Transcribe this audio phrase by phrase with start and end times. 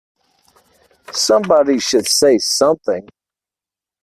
[1.13, 3.07] Somebody should say something